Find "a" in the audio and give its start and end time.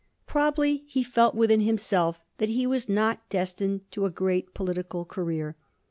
4.03-4.09